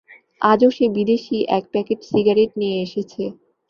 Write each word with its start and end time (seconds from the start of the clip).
আজও 0.41 0.69
সে 0.71 0.85
বিদেশি 0.97 1.37
এক 1.57 1.63
প্যাকেট 1.73 1.99
সিগারেট 2.09 2.51
নিয়ে 2.59 2.77
এসেছে। 2.85 3.23